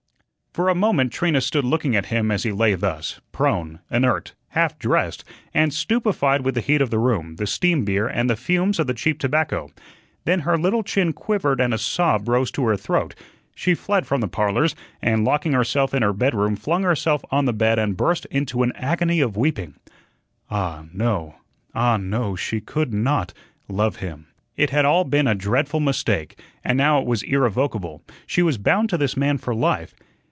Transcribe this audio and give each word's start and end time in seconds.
For 0.53 0.67
a 0.67 0.75
moment 0.75 1.13
Trina 1.13 1.39
stood 1.39 1.63
looking 1.63 1.95
at 1.95 2.07
him 2.07 2.29
as 2.29 2.43
he 2.43 2.51
lay 2.51 2.73
thus, 2.75 3.21
prone, 3.31 3.79
inert, 3.89 4.33
half 4.49 4.77
dressed, 4.77 5.23
and 5.53 5.73
stupefied 5.73 6.41
with 6.41 6.55
the 6.55 6.59
heat 6.59 6.81
of 6.81 6.89
the 6.89 6.99
room, 6.99 7.37
the 7.37 7.47
steam 7.47 7.85
beer, 7.85 8.05
and 8.05 8.29
the 8.29 8.35
fumes 8.35 8.77
of 8.77 8.85
the 8.85 8.93
cheap 8.93 9.17
tobacco. 9.17 9.69
Then 10.25 10.41
her 10.41 10.57
little 10.57 10.83
chin 10.83 11.13
quivered 11.13 11.61
and 11.61 11.73
a 11.73 11.77
sob 11.77 12.27
rose 12.27 12.51
to 12.51 12.65
her 12.67 12.75
throat; 12.75 13.15
she 13.55 13.73
fled 13.73 14.05
from 14.05 14.19
the 14.19 14.27
"Parlors," 14.27 14.75
and 15.01 15.23
locking 15.23 15.53
herself 15.53 15.93
in 15.93 16.01
her 16.03 16.11
bedroom, 16.11 16.57
flung 16.57 16.83
herself 16.83 17.23
on 17.31 17.45
the 17.45 17.53
bed 17.53 17.79
and 17.79 17.95
burst 17.95 18.25
into 18.25 18.61
an 18.61 18.73
agony 18.75 19.21
of 19.21 19.37
weeping. 19.37 19.75
Ah, 20.49 20.83
no, 20.93 21.35
ah, 21.73 21.95
no, 21.95 22.35
she 22.35 22.59
could 22.59 22.93
not 22.93 23.31
love 23.69 23.95
him. 23.95 24.27
It 24.57 24.69
had 24.71 24.83
all 24.83 25.05
been 25.05 25.27
a 25.27 25.33
dreadful 25.33 25.79
mistake, 25.79 26.37
and 26.61 26.77
now 26.77 26.99
it 26.99 27.07
was 27.07 27.23
irrevocable; 27.23 28.01
she 28.27 28.41
was 28.41 28.57
bound 28.57 28.89
to 28.89 28.97
this 28.97 29.15
man 29.15 29.37
for 29.37 29.55
life. 29.55 29.95